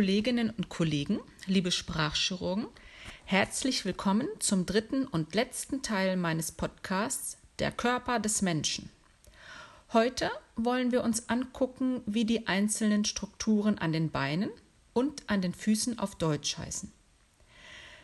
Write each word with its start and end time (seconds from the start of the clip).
Liebe 0.00 0.12
Kolleginnen 0.12 0.48
und 0.48 0.70
Kollegen, 0.70 1.20
liebe 1.44 1.70
Sprachchirurgen, 1.70 2.68
herzlich 3.26 3.84
willkommen 3.84 4.26
zum 4.38 4.64
dritten 4.64 5.06
und 5.06 5.34
letzten 5.34 5.82
Teil 5.82 6.16
meines 6.16 6.52
Podcasts 6.52 7.36
Der 7.58 7.70
Körper 7.70 8.18
des 8.18 8.40
Menschen. 8.40 8.88
Heute 9.92 10.30
wollen 10.56 10.90
wir 10.90 11.04
uns 11.04 11.28
angucken, 11.28 12.00
wie 12.06 12.24
die 12.24 12.46
einzelnen 12.46 13.04
Strukturen 13.04 13.76
an 13.76 13.92
den 13.92 14.10
Beinen 14.10 14.48
und 14.94 15.28
an 15.28 15.42
den 15.42 15.52
Füßen 15.52 15.98
auf 15.98 16.14
Deutsch 16.14 16.56
heißen. 16.56 16.90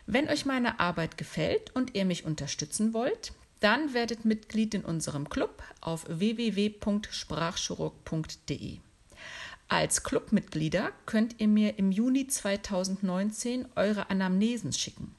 Wenn 0.05 0.29
euch 0.29 0.45
meine 0.45 0.79
Arbeit 0.79 1.17
gefällt 1.17 1.75
und 1.75 1.95
ihr 1.95 2.05
mich 2.05 2.25
unterstützen 2.25 2.93
wollt, 2.93 3.33
dann 3.59 3.95
werdet 3.95 4.23
Mitglied 4.23 4.75
in 4.75 4.85
unserem 4.85 5.29
Club 5.29 5.63
auf 5.81 6.05
www.sprachchirurg.de. 6.07 8.81
Als 9.69 10.03
Clubmitglieder 10.03 10.91
könnt 11.05 11.41
ihr 11.41 11.47
mir 11.49 11.77
im 11.77 11.91
Juni 11.91 12.27
2019 12.27 13.67
eure 13.75 14.09
Anamnesen 14.09 14.71
schicken. 14.71 15.13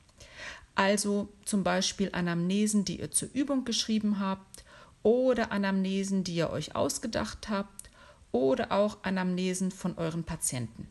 Also 0.75 1.29
zum 1.45 1.65
Beispiel 1.65 2.11
Anamnesen, 2.12 2.84
die 2.84 3.01
ihr 3.01 3.11
zur 3.11 3.29
Übung 3.34 3.65
geschrieben 3.65 4.20
habt 4.20 4.65
oder 5.03 5.53
Anamnesen, 5.53 6.25
die 6.25 6.37
ihr 6.37 6.51
euch 6.51 6.75
ausgedacht 6.75 7.48
habt 7.51 7.91
oder 8.33 8.73
auch 8.73 9.03
Anamnesen 9.03 9.70
von 9.70 9.98
euren 9.98 10.25
Patienten. 10.25 10.89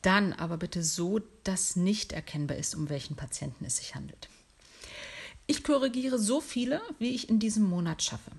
Dann 0.00 0.32
aber 0.32 0.56
bitte 0.56 0.82
so, 0.82 1.20
dass 1.42 1.76
nicht 1.76 2.12
erkennbar 2.12 2.56
ist, 2.56 2.74
um 2.74 2.88
welchen 2.88 3.16
Patienten 3.16 3.64
es 3.64 3.76
sich 3.76 3.94
handelt. 3.94 4.28
Ich 5.46 5.64
korrigiere 5.64 6.18
so 6.18 6.40
viele, 6.40 6.80
wie 6.98 7.10
ich 7.10 7.28
in 7.28 7.38
diesem 7.38 7.64
Monat 7.64 8.02
schaffe. 8.02 8.30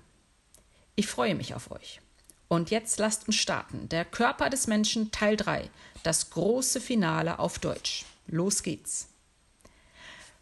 Ich 0.96 1.06
freue 1.06 1.36
mich 1.36 1.54
auf 1.54 1.70
euch. 1.70 2.00
Und 2.48 2.70
jetzt 2.70 2.98
lasst 2.98 3.26
uns 3.26 3.36
starten. 3.36 3.88
Der 3.88 4.04
Körper 4.04 4.50
des 4.50 4.66
Menschen 4.66 5.10
Teil 5.10 5.36
3. 5.36 5.68
Das 6.02 6.30
große 6.30 6.80
Finale 6.80 7.38
auf 7.38 7.58
Deutsch. 7.58 8.04
Los 8.26 8.62
geht's. 8.62 9.08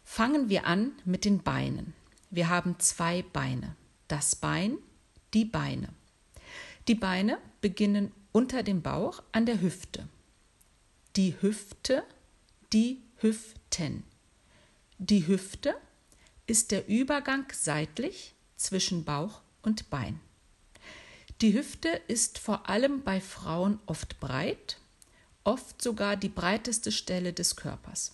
Fangen 0.03 0.49
wir 0.49 0.65
an 0.67 0.91
mit 1.03 1.25
den 1.25 1.41
Beinen. 1.41 1.93
Wir 2.29 2.49
haben 2.49 2.79
zwei 2.79 3.23
Beine. 3.23 3.75
Das 4.07 4.35
Bein, 4.35 4.77
die 5.33 5.45
Beine. 5.45 5.89
Die 6.87 6.95
Beine 6.95 7.39
beginnen 7.61 8.11
unter 8.31 8.61
dem 8.61 8.81
Bauch 8.83 9.23
an 9.31 9.45
der 9.45 9.61
Hüfte. 9.61 10.07
Die 11.15 11.35
Hüfte, 11.41 12.03
die 12.71 13.01
Hüften. 13.17 14.03
Die 14.99 15.25
Hüfte 15.25 15.75
ist 16.45 16.71
der 16.71 16.87
Übergang 16.87 17.45
seitlich 17.51 18.35
zwischen 18.55 19.05
Bauch 19.05 19.41
und 19.63 19.89
Bein. 19.89 20.19
Die 21.41 21.53
Hüfte 21.53 21.89
ist 22.07 22.39
vor 22.39 22.69
allem 22.69 23.03
bei 23.03 23.19
Frauen 23.19 23.79
oft 23.87 24.21
breit, 24.21 24.77
oft 25.43 25.81
sogar 25.81 26.15
die 26.15 26.29
breiteste 26.29 26.93
Stelle 26.93 27.33
des 27.33 27.57
Körpers. 27.57 28.13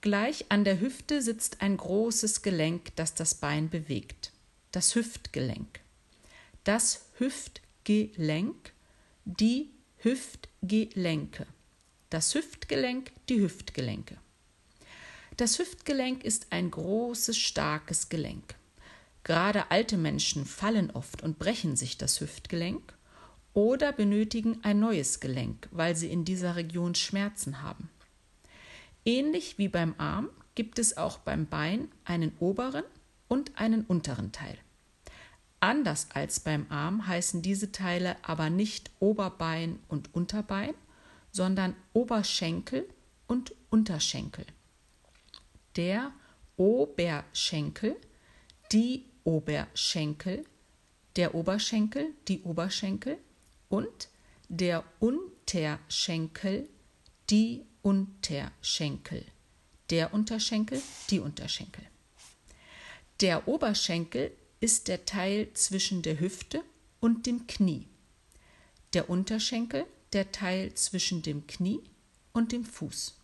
Gleich 0.00 0.46
an 0.48 0.64
der 0.64 0.80
Hüfte 0.80 1.22
sitzt 1.22 1.60
ein 1.60 1.76
großes 1.76 2.42
Gelenk, 2.42 2.96
das 2.96 3.14
das 3.14 3.34
Bein 3.34 3.70
bewegt, 3.70 4.32
das 4.72 4.96
Hüftgelenk. 4.96 5.80
Das 6.64 7.06
Hüftgelenk, 7.18 8.72
die 9.24 9.70
Hüftgelenke. 9.98 11.46
Das 12.10 12.34
Hüftgelenk, 12.34 13.12
die 13.28 13.40
Hüftgelenke. 13.40 14.16
Das 15.36 15.58
Hüftgelenk 15.58 16.24
ist 16.24 16.48
ein 16.50 16.70
großes, 16.72 17.38
starkes 17.38 18.08
Gelenk. 18.08 18.56
Gerade 19.24 19.70
alte 19.70 19.96
Menschen 19.96 20.46
fallen 20.46 20.90
oft 20.90 21.22
und 21.22 21.38
brechen 21.38 21.76
sich 21.76 21.98
das 21.98 22.20
Hüftgelenk 22.20 22.94
oder 23.52 23.92
benötigen 23.92 24.60
ein 24.62 24.80
neues 24.80 25.20
Gelenk, 25.20 25.68
weil 25.72 25.96
sie 25.96 26.10
in 26.10 26.24
dieser 26.24 26.56
Region 26.56 26.94
Schmerzen 26.94 27.62
haben. 27.62 27.90
Ähnlich 29.04 29.58
wie 29.58 29.68
beim 29.68 29.94
Arm 29.98 30.30
gibt 30.54 30.78
es 30.78 30.96
auch 30.96 31.18
beim 31.18 31.46
Bein 31.46 31.88
einen 32.04 32.32
oberen 32.38 32.84
und 33.28 33.58
einen 33.58 33.84
unteren 33.84 34.32
Teil. 34.32 34.58
Anders 35.60 36.08
als 36.14 36.40
beim 36.40 36.66
Arm 36.70 37.06
heißen 37.06 37.42
diese 37.42 37.70
Teile 37.70 38.16
aber 38.22 38.48
nicht 38.48 38.90
Oberbein 38.98 39.78
und 39.88 40.14
Unterbein, 40.14 40.74
sondern 41.32 41.76
Oberschenkel 41.92 42.88
und 43.26 43.54
Unterschenkel. 43.68 44.46
Der 45.76 46.12
Oberschenkel, 46.56 47.96
die 48.72 49.09
Oberschenkel, 49.24 50.44
der 51.16 51.34
Oberschenkel, 51.34 52.14
die 52.28 52.42
Oberschenkel 52.42 53.18
und 53.68 54.08
der 54.48 54.84
Unterschenkel, 54.98 56.68
die 57.30 57.64
Unterschenkel, 57.82 59.24
der 59.90 60.12
Unterschenkel, 60.12 60.82
die 61.10 61.20
Unterschenkel. 61.20 61.84
Der 63.20 63.46
Oberschenkel 63.46 64.32
ist 64.60 64.88
der 64.88 65.04
Teil 65.04 65.52
zwischen 65.54 66.02
der 66.02 66.20
Hüfte 66.20 66.62
und 67.00 67.26
dem 67.26 67.46
Knie. 67.46 67.86
Der 68.92 69.08
Unterschenkel 69.08 69.86
der 70.12 70.32
Teil 70.32 70.74
zwischen 70.74 71.22
dem 71.22 71.46
Knie 71.46 71.80
und 72.32 72.52
dem 72.52 72.64
Fuß. 72.64 73.14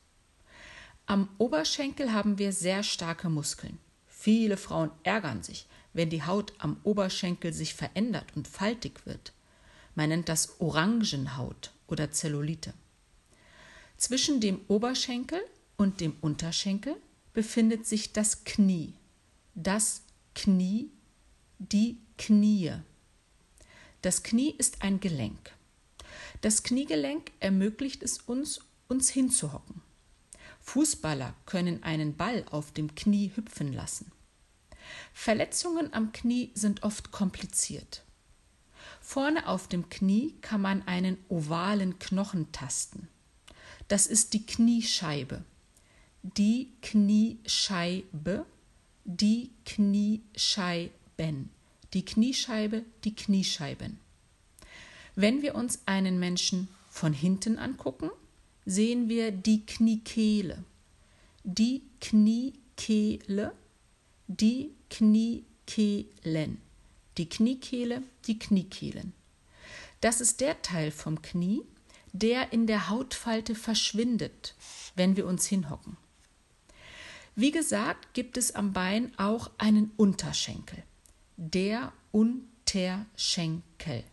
Am 1.06 1.28
Oberschenkel 1.38 2.12
haben 2.12 2.38
wir 2.38 2.52
sehr 2.52 2.82
starke 2.82 3.28
Muskeln. 3.28 3.78
Viele 4.26 4.56
Frauen 4.56 4.90
ärgern 5.04 5.44
sich, 5.44 5.68
wenn 5.92 6.10
die 6.10 6.24
Haut 6.24 6.52
am 6.58 6.80
Oberschenkel 6.82 7.52
sich 7.52 7.74
verändert 7.74 8.26
und 8.34 8.48
faltig 8.48 9.06
wird. 9.06 9.32
Man 9.94 10.08
nennt 10.08 10.28
das 10.28 10.60
Orangenhaut 10.60 11.70
oder 11.86 12.10
Zellulite. 12.10 12.74
Zwischen 13.96 14.40
dem 14.40 14.62
Oberschenkel 14.66 15.40
und 15.76 16.00
dem 16.00 16.16
Unterschenkel 16.22 16.96
befindet 17.34 17.86
sich 17.86 18.12
das 18.14 18.42
Knie. 18.42 18.94
Das 19.54 20.02
Knie, 20.34 20.90
die 21.60 21.98
Knie. 22.18 22.72
Das 24.02 24.24
Knie 24.24 24.56
ist 24.58 24.82
ein 24.82 24.98
Gelenk. 24.98 25.52
Das 26.40 26.64
Kniegelenk 26.64 27.30
ermöglicht 27.38 28.02
es 28.02 28.18
uns, 28.18 28.58
uns 28.88 29.08
hinzuhocken. 29.08 29.82
Fußballer 30.62 31.32
können 31.46 31.84
einen 31.84 32.16
Ball 32.16 32.44
auf 32.50 32.72
dem 32.72 32.92
Knie 32.96 33.30
hüpfen 33.36 33.72
lassen. 33.72 34.10
Verletzungen 35.12 35.92
am 35.92 36.12
Knie 36.12 36.50
sind 36.54 36.82
oft 36.82 37.10
kompliziert. 37.10 38.02
Vorne 39.00 39.46
auf 39.46 39.68
dem 39.68 39.88
Knie 39.88 40.34
kann 40.40 40.60
man 40.60 40.86
einen 40.86 41.16
ovalen 41.28 41.98
Knochen 41.98 42.50
tasten. 42.52 43.08
Das 43.88 44.06
ist 44.06 44.32
die 44.32 44.44
Kniescheibe. 44.44 45.44
Die 46.22 46.72
Kniescheibe, 46.82 48.44
die 49.04 49.50
Kniescheiben. 49.64 51.50
Die 51.92 52.04
Kniescheibe, 52.04 52.84
die 53.04 53.14
Kniescheiben. 53.14 54.00
Wenn 55.14 55.40
wir 55.40 55.54
uns 55.54 55.80
einen 55.86 56.18
Menschen 56.18 56.68
von 56.90 57.12
hinten 57.12 57.58
angucken, 57.58 58.10
sehen 58.64 59.08
wir 59.08 59.30
die 59.30 59.64
Kniekehle. 59.64 60.64
Die 61.44 61.82
Kniekehle, 62.00 63.52
die 64.26 64.75
Kniekehlen. 64.90 66.60
Die 67.18 67.28
Kniekehle, 67.28 68.02
die 68.26 68.38
Kniekehlen. 68.38 69.12
Das 70.00 70.20
ist 70.20 70.40
der 70.40 70.60
Teil 70.62 70.90
vom 70.90 71.22
Knie, 71.22 71.62
der 72.12 72.52
in 72.52 72.66
der 72.66 72.88
Hautfalte 72.88 73.54
verschwindet, 73.54 74.54
wenn 74.94 75.16
wir 75.16 75.26
uns 75.26 75.46
hinhocken. 75.46 75.96
Wie 77.34 77.50
gesagt, 77.50 78.14
gibt 78.14 78.38
es 78.38 78.54
am 78.54 78.72
Bein 78.72 79.12
auch 79.18 79.50
einen 79.58 79.92
Unterschenkel. 79.96 80.82
Der 81.36 81.92
Unterschenkel. 82.12 84.04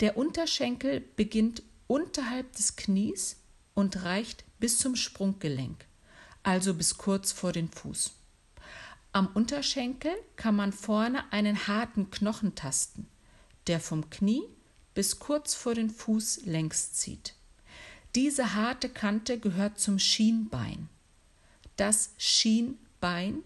Der 0.00 0.16
Unterschenkel 0.16 1.00
beginnt 1.14 1.62
unterhalb 1.86 2.52
des 2.52 2.76
Knies 2.76 3.36
und 3.74 4.02
reicht 4.02 4.44
bis 4.58 4.78
zum 4.78 4.96
Sprunggelenk, 4.96 5.86
also 6.42 6.74
bis 6.74 6.98
kurz 6.98 7.30
vor 7.32 7.52
den 7.52 7.68
Fuß. 7.68 8.12
Am 9.12 9.26
Unterschenkel 9.34 10.12
kann 10.36 10.54
man 10.54 10.72
vorne 10.72 11.32
einen 11.32 11.66
harten 11.66 12.10
Knochen 12.10 12.54
tasten, 12.54 13.08
der 13.66 13.80
vom 13.80 14.08
Knie 14.08 14.44
bis 14.94 15.18
kurz 15.18 15.54
vor 15.54 15.74
den 15.74 15.90
Fuß 15.90 16.42
längs 16.44 16.92
zieht. 16.92 17.34
Diese 18.14 18.54
harte 18.54 18.88
Kante 18.88 19.38
gehört 19.38 19.80
zum 19.80 19.98
Schienbein. 19.98 20.88
Das 21.76 22.10
Schienbein, 22.18 23.42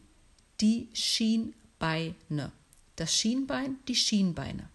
die 0.60 0.88
Schienbeine. 0.92 2.52
Das 2.96 3.14
Schienbein, 3.14 3.78
die 3.88 3.96
Schienbeine. 3.96 4.68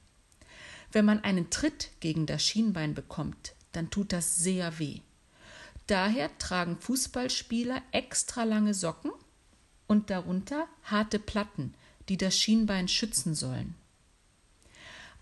Wenn 0.92 1.06
man 1.06 1.24
einen 1.24 1.52
Tritt 1.52 1.92
gegen 2.00 2.26
das 2.26 2.44
Schienbein 2.44 2.96
bekommt, 2.96 3.54
dann 3.74 3.92
tut 3.92 4.12
das 4.12 4.38
sehr 4.38 4.80
weh. 4.80 5.02
Daher 5.86 6.36
tragen 6.40 6.78
Fußballspieler 6.78 7.82
extra 7.92 8.44
lange 8.44 8.74
Socken 8.74 9.12
und 9.90 10.10
darunter 10.10 10.68
harte 10.84 11.20
Platten, 11.20 11.74
die 12.08 12.16
das 12.16 12.38
Schienbein 12.38 12.88
schützen 12.88 13.36
sollen. 13.36 13.76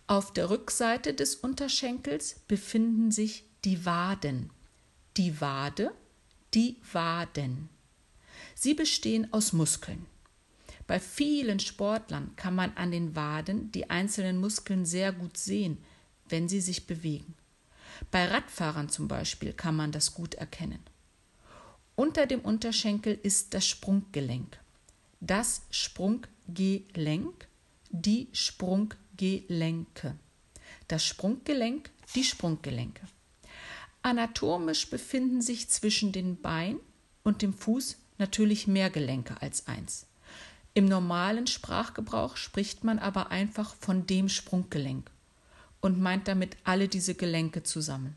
Auf 0.05 0.31
der 0.31 0.49
Rückseite 0.49 1.13
des 1.13 1.35
Unterschenkels 1.35 2.41
befinden 2.47 3.11
sich 3.11 3.45
die 3.65 3.85
Waden. 3.85 4.51
die 5.17 5.41
Wade, 5.41 5.91
die 6.53 6.77
Waden. 6.93 7.69
Sie 8.53 8.75
bestehen 8.75 9.33
aus 9.33 9.51
Muskeln. 9.51 10.05
Bei 10.85 10.99
vielen 10.99 11.59
Sportlern 11.59 12.35
kann 12.35 12.53
man 12.53 12.71
an 12.75 12.91
den 12.91 13.15
Waden 13.15 13.71
die 13.71 13.89
einzelnen 13.89 14.39
Muskeln 14.39 14.85
sehr 14.85 15.11
gut 15.11 15.35
sehen, 15.35 15.79
wenn 16.29 16.47
sie 16.47 16.61
sich 16.61 16.85
bewegen. 16.85 17.33
Bei 18.11 18.27
Radfahrern 18.27 18.89
zum 18.89 19.07
Beispiel 19.07 19.53
kann 19.53 19.75
man 19.75 19.91
das 19.91 20.13
gut 20.13 20.35
erkennen. 20.35 20.83
Unter 21.99 22.27
dem 22.27 22.41
Unterschenkel 22.41 23.17
ist 23.23 23.55
das 23.55 23.65
Sprunggelenk. 23.65 24.59
Das 25.19 25.63
Sprunggelenk, 25.71 27.47
die 27.89 28.27
Sprunggelenke. 28.33 30.15
Das 30.87 31.03
Sprunggelenk, 31.03 31.89
die 32.13 32.23
Sprunggelenke. 32.23 33.01
Anatomisch 34.03 34.87
befinden 34.91 35.41
sich 35.41 35.69
zwischen 35.69 36.11
den 36.11 36.39
Bein 36.39 36.79
und 37.23 37.41
dem 37.41 37.51
Fuß 37.51 37.97
natürlich 38.19 38.67
mehr 38.67 38.91
Gelenke 38.91 39.41
als 39.41 39.65
eins. 39.65 40.05
Im 40.75 40.85
normalen 40.85 41.47
Sprachgebrauch 41.47 42.37
spricht 42.37 42.83
man 42.83 42.99
aber 42.99 43.31
einfach 43.31 43.73
von 43.73 44.05
dem 44.05 44.29
Sprunggelenk 44.29 45.09
und 45.81 45.99
meint 45.99 46.27
damit 46.27 46.57
alle 46.63 46.89
diese 46.89 47.15
Gelenke 47.15 47.63
zusammen. 47.63 48.15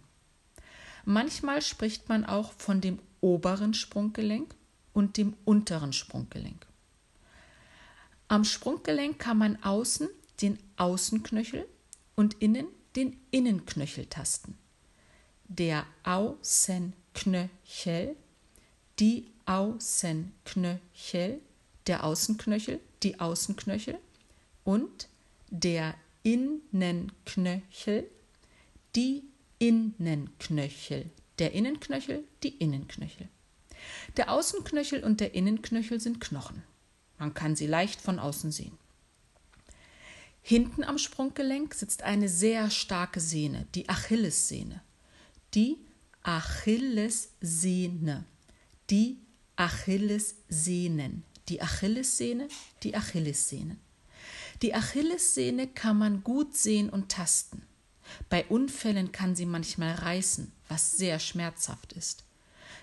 Manchmal 1.06 1.62
spricht 1.62 2.10
man 2.10 2.26
auch 2.26 2.52
von 2.52 2.82
dem 2.82 2.98
oberen 3.20 3.74
Sprunggelenk 3.74 4.54
und 4.92 5.16
dem 5.16 5.34
unteren 5.44 5.92
Sprunggelenk. 5.92 6.66
Am 8.28 8.44
Sprunggelenk 8.44 9.18
kann 9.18 9.38
man 9.38 9.60
außen 9.62 10.08
den 10.40 10.58
Außenknöchel 10.76 11.66
und 12.14 12.34
innen 12.40 12.68
den 12.96 13.16
Innenknöchel 13.30 14.06
tasten. 14.06 14.58
Der 15.48 15.86
Außenknöchel, 16.04 18.16
die 18.98 19.26
Außenknöchel, 19.46 21.40
der 21.86 22.04
Außenknöchel, 22.04 22.80
die 23.02 23.18
Außenknöchel 23.18 23.98
und 24.64 25.08
der 25.50 25.94
Innenknöchel, 26.22 28.08
die 28.94 29.24
Innenknöchel, 29.58 31.10
der 31.40 31.52
Innenknöchel, 31.52 32.24
die 32.42 32.56
Innenknöchel. 32.56 33.28
Der 34.16 34.30
Außenknöchel 34.30 35.02
und 35.02 35.20
der 35.20 35.34
Innenknöchel 35.34 36.00
sind 36.00 36.20
Knochen. 36.20 36.62
Man 37.18 37.34
kann 37.34 37.56
sie 37.56 37.66
leicht 37.66 38.00
von 38.00 38.18
außen 38.18 38.52
sehen. 38.52 38.78
Hinten 40.42 40.84
am 40.84 40.98
Sprunggelenk 40.98 41.74
sitzt 41.74 42.02
eine 42.02 42.28
sehr 42.28 42.70
starke 42.70 43.20
Sehne, 43.20 43.66
die 43.74 43.88
Achillessehne. 43.88 44.82
Die 45.54 45.78
Achillessehne. 46.22 48.24
Die 48.90 49.18
Achillessehnen. 49.56 51.24
Die 51.48 51.62
Achillessehne, 51.62 52.48
die 52.82 52.96
Achillessehnen. 52.96 53.80
Die 54.62 54.74
Achillessehne 54.74 55.68
kann 55.68 55.98
man 55.98 56.22
gut 56.22 56.56
sehen 56.56 56.90
und 56.90 57.10
tasten. 57.10 57.62
Bei 58.28 58.44
Unfällen 58.46 59.12
kann 59.12 59.34
sie 59.34 59.46
manchmal 59.46 59.94
reißen, 59.94 60.52
was 60.70 60.96
sehr 60.96 61.18
schmerzhaft 61.18 61.92
ist. 61.92 62.24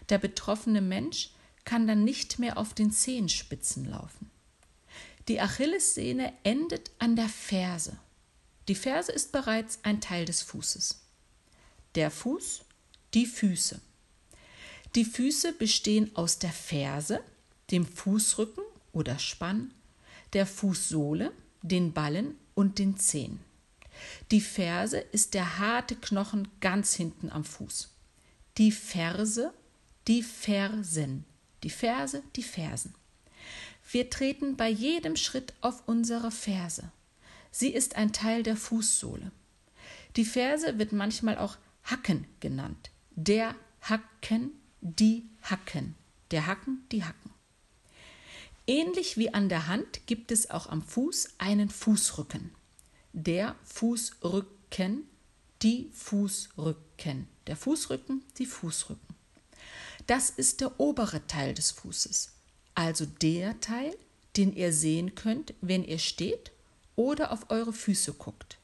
Der 0.09 0.17
betroffene 0.17 0.81
Mensch 0.81 1.31
kann 1.65 1.87
dann 1.87 2.03
nicht 2.03 2.39
mehr 2.39 2.57
auf 2.57 2.73
den 2.73 2.91
Zehenspitzen 2.91 3.85
laufen. 3.85 4.29
Die 5.27 5.41
Achillessehne 5.41 6.33
endet 6.43 6.91
an 6.99 7.15
der 7.15 7.27
Ferse. 7.27 7.97
Die 8.67 8.75
Ferse 8.75 9.11
ist 9.11 9.31
bereits 9.31 9.79
ein 9.83 10.01
Teil 10.01 10.25
des 10.25 10.41
Fußes. 10.41 11.01
Der 11.95 12.11
Fuß, 12.11 12.61
die 13.13 13.25
Füße. 13.25 13.81
Die 14.95 15.05
Füße 15.05 15.53
bestehen 15.53 16.15
aus 16.15 16.39
der 16.39 16.51
Ferse, 16.51 17.21
dem 17.71 17.85
Fußrücken 17.85 18.63
oder 18.93 19.19
Spann, 19.19 19.73
der 20.33 20.45
Fußsohle, 20.45 21.31
den 21.61 21.93
Ballen 21.93 22.37
und 22.55 22.79
den 22.79 22.97
Zehen. 22.97 23.39
Die 24.31 24.41
Ferse 24.41 24.99
ist 24.99 25.33
der 25.33 25.59
harte 25.59 25.95
Knochen 25.95 26.47
ganz 26.61 26.95
hinten 26.95 27.29
am 27.29 27.43
Fuß. 27.43 27.89
Die 28.57 28.71
Ferse, 28.71 29.53
die 30.07 30.23
Fersen. 30.23 31.25
Die 31.63 31.69
Ferse, 31.69 32.23
die 32.35 32.43
Fersen. 32.43 32.93
Wir 33.89 34.09
treten 34.09 34.57
bei 34.57 34.69
jedem 34.69 35.15
Schritt 35.15 35.53
auf 35.61 35.87
unsere 35.87 36.31
Ferse. 36.31 36.91
Sie 37.51 37.73
ist 37.73 37.95
ein 37.95 38.13
Teil 38.13 38.43
der 38.43 38.57
Fußsohle. 38.57 39.31
Die 40.15 40.25
Ferse 40.25 40.77
wird 40.77 40.91
manchmal 40.91 41.37
auch 41.37 41.57
Hacken 41.83 42.27
genannt. 42.39 42.91
Der 43.15 43.55
Hacken, 43.81 44.51
die 44.81 45.23
Hacken. 45.41 45.95
Der 46.31 46.47
Hacken, 46.47 46.85
die 46.91 47.03
Hacken. 47.03 47.31
Ähnlich 48.67 49.15
wie 49.17 49.33
an 49.33 49.47
der 49.47 49.67
Hand 49.67 50.05
gibt 50.07 50.31
es 50.31 50.49
auch 50.49 50.67
am 50.67 50.81
Fuß 50.81 51.35
einen 51.37 51.69
Fußrücken. 51.69 52.51
Der 53.13 53.55
Fußrücken, 53.63 55.07
die 55.61 55.89
Fußrücken. 55.93 57.27
Der 57.47 57.55
Fußrücken, 57.55 58.23
die 58.37 58.45
Fußrücken. 58.45 59.15
Das 60.05 60.29
ist 60.29 60.61
der 60.61 60.79
obere 60.79 61.25
Teil 61.27 61.53
des 61.53 61.71
Fußes, 61.71 62.31
also 62.75 63.05
der 63.05 63.59
Teil, 63.59 63.95
den 64.37 64.55
ihr 64.55 64.71
sehen 64.71 65.15
könnt, 65.15 65.53
wenn 65.61 65.83
ihr 65.83 65.99
steht 65.99 66.51
oder 66.95 67.31
auf 67.31 67.49
eure 67.49 67.73
Füße 67.73 68.13
guckt. 68.13 68.57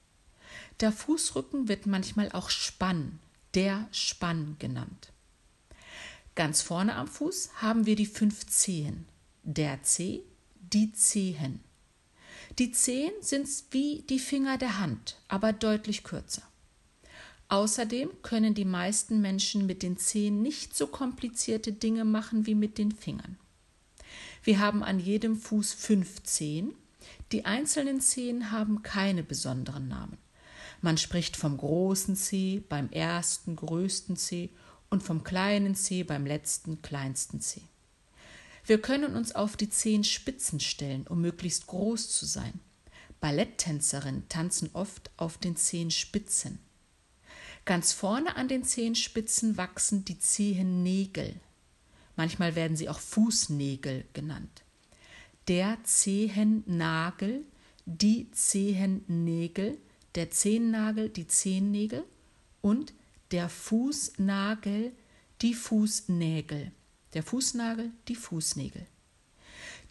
Der 0.80 0.92
Fußrücken 0.92 1.68
wird 1.68 1.86
manchmal 1.86 2.32
auch 2.32 2.50
Spann, 2.50 3.20
der 3.56 3.88
Spann 3.92 4.56
genannt. 4.60 5.12
Ganz 6.36 6.62
vorne 6.62 6.96
am 6.96 7.08
Fuß 7.08 7.62
haben 7.62 7.86
wir 7.86 7.96
die 7.96 8.06
fünf 8.06 8.48
Zehen 8.48 9.06
der 9.44 9.84
Zeh, 9.84 10.24
die 10.56 10.94
Zehen. 10.94 11.60
Die 12.60 12.72
Zehen 12.72 13.14
sind 13.22 13.48
wie 13.72 14.04
die 14.08 14.20
Finger 14.20 14.60
der 14.60 14.78
Hand, 14.78 15.18
aber 15.28 15.54
deutlich 15.54 16.04
kürzer. 16.04 16.44
Außerdem 17.48 18.10
können 18.22 18.54
die 18.54 18.66
meisten 18.66 19.22
Menschen 19.22 19.66
mit 19.66 19.82
den 19.82 19.98
Zehen 19.98 20.44
nicht 20.44 20.76
so 20.76 20.86
komplizierte 20.86 21.74
Dinge 21.74 22.06
machen 22.06 22.46
wie 22.46 22.54
mit 22.54 22.78
den 22.78 22.92
Fingern. 22.92 23.38
Wir 24.44 24.60
haben 24.60 24.84
an 24.84 25.00
jedem 25.00 25.36
Fuß 25.36 25.74
fünf 25.74 26.22
Zehen. 26.24 26.76
Die 27.32 27.46
einzelnen 27.46 28.02
Zehen 28.02 28.52
haben 28.52 28.84
keine 28.84 29.24
besonderen 29.24 29.88
Namen. 29.88 30.18
Man 30.82 30.98
spricht 30.98 31.38
vom 31.38 31.58
großen 31.58 32.16
Zeh 32.16 32.62
beim 32.70 32.90
ersten 32.92 33.56
größten 33.56 34.16
Zeh 34.16 34.52
und 34.92 35.02
vom 35.02 35.24
kleinen 35.24 35.76
Zeh 35.76 36.04
beim 36.04 36.26
letzten 36.26 36.84
kleinsten 36.84 37.42
Zeh. 37.42 37.64
Wir 38.66 38.82
können 38.82 39.16
uns 39.16 39.36
auf 39.36 39.58
die 39.58 39.70
zehn 39.70 40.04
Spitzen 40.06 40.60
stellen, 40.62 41.06
um 41.08 41.20
möglichst 41.20 41.68
groß 41.68 42.10
zu 42.10 42.26
sein. 42.26 42.62
Balletttänzerinnen 43.20 44.28
tanzen 44.30 44.70
oft 44.74 45.12
auf 45.18 45.38
den 45.38 45.58
zehn 45.58 45.92
Spitzen. 45.92 46.60
Ganz 47.66 47.94
vorne 47.94 48.36
an 48.36 48.48
den 48.48 48.64
Zehenspitzen 48.64 49.58
wachsen 49.58 50.04
die 50.04 50.20
Zehennägel. 50.20 51.40
Manchmal 52.16 52.56
werden 52.56 52.76
sie 52.78 52.90
auch 52.90 53.00
Fußnägel 53.00 54.06
genannt. 54.14 54.64
Der 55.48 55.78
Zehennagel, 55.84 57.46
die 57.86 58.30
Zehennägel, 58.32 59.78
der 60.16 60.32
Zehennagel, 60.32 61.10
die 61.10 61.28
Zehennägel 61.28 62.04
und 62.62 62.94
der 63.32 63.50
Fußnagel, 63.50 64.92
die 65.42 65.54
Fußnägel 65.54 66.72
der 67.14 67.24
Fußnagel, 67.24 67.92
die 68.08 68.16
Fußnägel. 68.16 68.86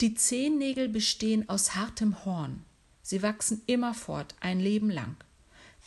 Die 0.01 0.15
Zehennägel 0.15 0.89
bestehen 0.89 1.49
aus 1.49 1.75
hartem 1.75 2.25
Horn. 2.25 2.65
Sie 3.03 3.23
wachsen 3.23 3.63
immerfort 3.67 4.35
ein 4.41 4.61
Leben 4.61 4.91
lang. 4.91 5.17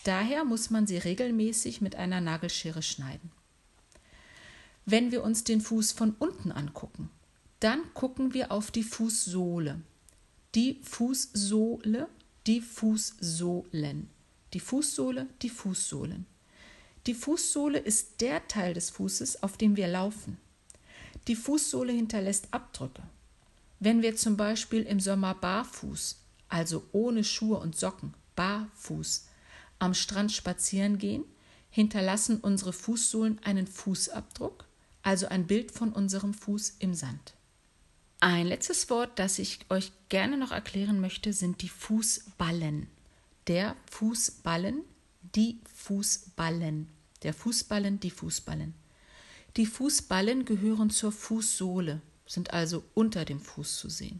Daher 0.04 0.46
muss 0.46 0.70
man 0.70 0.88
sie 0.88 0.98
regelmäßig 0.98 1.82
mit 1.82 1.96
einer 1.96 2.22
Nagelschere 2.22 2.82
schneiden. 2.82 3.32
Wenn 4.86 5.12
wir 5.12 5.24
uns 5.24 5.44
den 5.44 5.62
Fuß 5.62 5.94
von 5.94 6.16
unten 6.20 6.52
angucken, 6.52 7.10
dann 7.60 7.82
gucken 7.94 8.34
wir 8.34 8.52
auf 8.52 8.70
die 8.70 8.84
Fußsohle. 8.84 9.82
Die 10.54 10.80
Fußsohle, 10.84 12.08
die 12.46 12.62
Fußsohlen. 12.62 14.10
Die 14.54 14.60
Fußsohle, 14.60 15.28
die 15.42 15.50
Fußsohlen. 15.50 16.26
Die 17.08 17.14
Fußsohle 17.14 17.80
ist 17.80 18.22
der 18.22 18.48
Teil 18.48 18.74
des 18.74 18.92
Fußes, 18.92 19.44
auf 19.44 19.58
dem 19.58 19.76
wir 19.76 19.88
laufen. 19.88 20.38
Die 21.28 21.36
Fußsohle 21.36 21.92
hinterlässt 21.92 22.48
Abdrücke. 22.52 23.02
Wenn 23.80 24.02
wir 24.02 24.16
zum 24.16 24.38
Beispiel 24.38 24.84
im 24.84 25.00
Sommer 25.00 25.34
barfuß, 25.34 26.18
also 26.50 26.84
ohne 26.92 27.24
Schuhe 27.24 27.58
und 27.58 27.76
Socken, 27.76 28.14
barfuß, 28.36 29.28
am 29.80 29.94
Strand 29.94 30.32
spazieren 30.32 30.98
gehen, 30.98 31.26
hinterlassen 31.70 32.40
unsere 32.40 32.74
Fußsohlen 32.74 33.40
einen 33.44 33.68
Fußabdruck, 33.68 34.66
also 35.02 35.28
ein 35.28 35.48
Bild 35.48 35.72
von 35.72 35.92
unserem 35.92 36.34
Fuß 36.34 36.78
im 36.80 36.94
Sand. 36.94 37.34
Ein 38.20 38.48
letztes 38.48 38.90
Wort, 38.90 39.20
das 39.20 39.40
ich 39.40 39.60
euch 39.70 39.92
gerne 40.10 40.38
noch 40.38 40.52
erklären 40.52 41.02
möchte, 41.02 41.34
sind 41.34 41.62
die 41.62 41.70
Fußballen. 41.70 42.88
Der 43.48 43.76
Fußballen, 43.92 44.82
die 45.36 45.60
Fußballen. 45.74 46.90
Der 47.24 47.34
Fußballen, 47.34 48.00
die 48.00 48.12
Fußballen. 48.12 48.74
Die 49.58 49.66
Fußballen 49.66 50.44
gehören 50.44 50.90
zur 50.90 51.14
Fußsohle, 51.14 52.02
sind 52.26 52.52
also 52.52 52.84
unter 52.94 53.24
dem 53.24 53.40
Fuß 53.40 53.78
zu 53.78 53.90
sehen. 53.90 54.20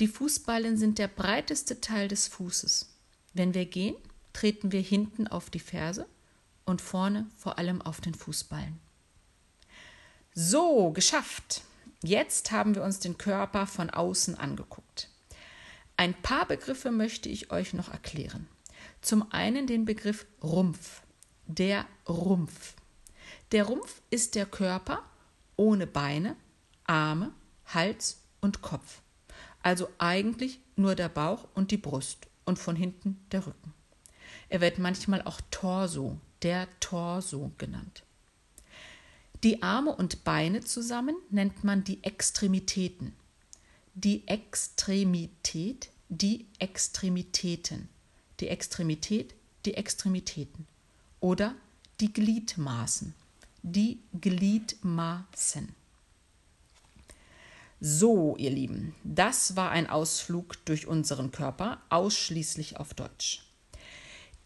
Die 0.00 0.08
Fußballen 0.08 0.76
sind 0.76 0.98
der 0.98 1.06
breiteste 1.06 1.80
Teil 1.80 2.08
des 2.08 2.26
Fußes. 2.26 2.88
Wenn 3.32 3.54
wir 3.54 3.66
gehen, 3.66 3.94
treten 4.32 4.72
wir 4.72 4.80
hinten 4.80 5.28
auf 5.28 5.50
die 5.50 5.60
Ferse 5.60 6.06
und 6.64 6.80
vorne 6.80 7.26
vor 7.36 7.58
allem 7.58 7.80
auf 7.80 8.00
den 8.00 8.14
Fußballen. 8.14 8.80
So, 10.34 10.90
geschafft. 10.90 11.62
Jetzt 12.02 12.50
haben 12.50 12.74
wir 12.74 12.82
uns 12.82 12.98
den 12.98 13.18
Körper 13.18 13.66
von 13.66 13.90
außen 13.90 14.34
angeguckt. 14.34 15.10
Ein 15.96 16.14
paar 16.14 16.46
Begriffe 16.46 16.90
möchte 16.90 17.28
ich 17.28 17.52
euch 17.52 17.74
noch 17.74 17.92
erklären. 17.92 18.48
Zum 19.02 19.30
einen 19.32 19.66
den 19.66 19.84
Begriff 19.84 20.26
Rumpf. 20.42 21.02
Der 21.46 21.84
Rumpf. 22.08 22.74
Der 23.52 23.64
Rumpf 23.64 24.00
ist 24.10 24.36
der 24.36 24.46
Körper 24.46 25.02
ohne 25.56 25.86
Beine, 25.86 26.36
Arme, 26.84 27.32
Hals 27.66 28.20
und 28.40 28.62
Kopf. 28.62 29.02
Also 29.62 29.88
eigentlich 29.98 30.60
nur 30.76 30.94
der 30.94 31.08
Bauch 31.08 31.48
und 31.54 31.72
die 31.72 31.76
Brust 31.76 32.28
und 32.44 32.58
von 32.58 32.76
hinten 32.76 33.20
der 33.32 33.46
Rücken. 33.46 33.74
Er 34.48 34.60
wird 34.60 34.78
manchmal 34.78 35.22
auch 35.22 35.40
Torso, 35.50 36.18
der 36.42 36.68
Torso 36.78 37.50
genannt. 37.58 38.04
Die 39.42 39.62
Arme 39.62 39.94
und 39.94 40.22
Beine 40.22 40.60
zusammen 40.60 41.16
nennt 41.30 41.64
man 41.64 41.82
die 41.82 42.04
Extremitäten. 42.04 43.14
Die 43.94 44.28
Extremität, 44.28 45.90
die 46.08 46.46
Extremitäten. 46.58 47.88
Die 48.38 48.48
Extremität, 48.48 49.34
die 49.64 49.74
Extremitäten. 49.74 50.66
Oder 51.20 51.54
die 52.00 52.12
Gliedmaßen. 52.12 53.14
Die 53.62 54.00
Gliedmaßen. 54.18 55.74
So, 57.78 58.36
ihr 58.36 58.50
Lieben, 58.50 58.94
das 59.04 59.54
war 59.54 59.70
ein 59.70 59.88
Ausflug 59.88 60.64
durch 60.64 60.86
unseren 60.86 61.30
Körper, 61.30 61.80
ausschließlich 61.90 62.78
auf 62.78 62.94
Deutsch. 62.94 63.42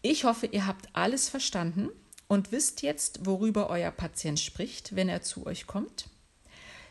Ich 0.01 0.25
hoffe, 0.25 0.47
ihr 0.47 0.67
habt 0.67 0.89
alles 0.93 1.29
verstanden 1.29 1.89
und 2.27 2.51
wisst 2.51 2.81
jetzt, 2.81 3.25
worüber 3.25 3.69
euer 3.69 3.91
Patient 3.91 4.39
spricht, 4.39 4.95
wenn 4.95 5.07
er 5.07 5.21
zu 5.21 5.45
euch 5.45 5.65
kommt. 5.65 6.09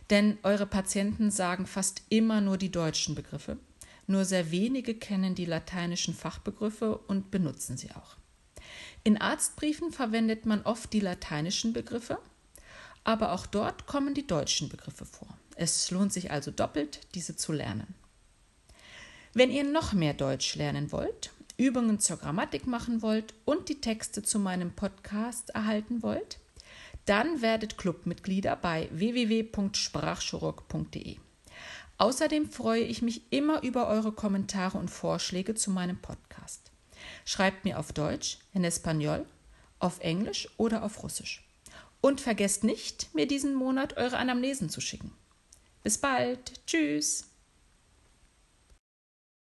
Denn 0.08 0.38
eure 0.42 0.66
Patienten 0.66 1.30
sagen 1.30 1.66
fast 1.66 2.02
immer 2.08 2.40
nur 2.40 2.56
die 2.56 2.70
deutschen 2.70 3.14
Begriffe. 3.14 3.58
Nur 4.06 4.24
sehr 4.24 4.50
wenige 4.50 4.94
kennen 4.94 5.34
die 5.34 5.46
lateinischen 5.46 6.14
Fachbegriffe 6.14 6.96
und 6.96 7.30
benutzen 7.30 7.76
sie 7.76 7.90
auch. 7.90 8.16
In 9.04 9.20
Arztbriefen 9.20 9.92
verwendet 9.92 10.46
man 10.46 10.62
oft 10.62 10.92
die 10.94 11.00
lateinischen 11.00 11.74
Begriffe, 11.74 12.18
aber 13.04 13.32
auch 13.32 13.44
dort 13.44 13.86
kommen 13.86 14.14
die 14.14 14.26
deutschen 14.26 14.70
Begriffe 14.70 15.04
vor. 15.04 15.28
Es 15.56 15.90
lohnt 15.90 16.10
sich 16.12 16.30
also 16.30 16.50
doppelt, 16.50 17.00
diese 17.14 17.36
zu 17.36 17.52
lernen. 17.52 17.94
Wenn 19.34 19.50
ihr 19.50 19.64
noch 19.64 19.92
mehr 19.92 20.14
Deutsch 20.14 20.56
lernen 20.56 20.90
wollt, 20.90 21.32
Übungen 21.58 22.00
zur 22.00 22.16
Grammatik 22.16 22.66
machen 22.66 23.02
wollt 23.02 23.34
und 23.44 23.68
die 23.68 23.80
Texte 23.80 24.22
zu 24.22 24.38
meinem 24.38 24.72
Podcast 24.72 25.50
erhalten 25.50 26.02
wollt, 26.02 26.38
dann 27.04 27.42
werdet 27.42 27.76
Clubmitglieder 27.76 28.56
bei 28.56 28.88
www.sprachchirurg.de. 28.90 31.18
Außerdem 31.98 32.50
freue 32.50 32.82
ich 32.82 33.02
mich 33.02 33.30
immer 33.30 33.62
über 33.62 33.86
eure 33.86 34.12
Kommentare 34.12 34.78
und 34.78 34.90
Vorschläge 34.90 35.54
zu 35.54 35.70
meinem 35.70 35.98
Podcast. 35.98 36.72
Schreibt 37.24 37.64
mir 37.64 37.78
auf 37.78 37.92
Deutsch, 37.92 38.38
in 38.52 38.64
Espanol, 38.64 39.26
auf 39.78 40.00
Englisch 40.00 40.48
oder 40.56 40.82
auf 40.82 41.02
Russisch. 41.02 41.44
Und 42.00 42.20
vergesst 42.20 42.64
nicht, 42.64 43.14
mir 43.14 43.26
diesen 43.26 43.54
Monat 43.54 43.96
eure 43.96 44.18
Anamnesen 44.18 44.68
zu 44.68 44.80
schicken. 44.80 45.12
Bis 45.82 45.98
bald. 45.98 46.66
Tschüss. 46.66 47.24